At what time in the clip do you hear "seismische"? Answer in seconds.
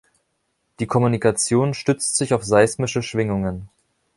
2.43-3.03